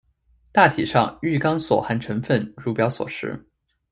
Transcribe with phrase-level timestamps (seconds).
[0.51, 3.39] 大体上玉钢所含成分如表所示。